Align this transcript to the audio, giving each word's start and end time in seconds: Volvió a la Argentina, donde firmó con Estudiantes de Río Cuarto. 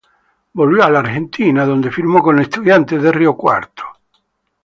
Volvió 0.53 0.83
a 0.83 0.89
la 0.89 0.97
Argentina, 1.01 1.63
donde 1.63 1.91
firmó 1.91 2.23
con 2.23 2.39
Estudiantes 2.39 3.03
de 3.03 3.11
Río 3.11 3.37
Cuarto. 3.37 3.83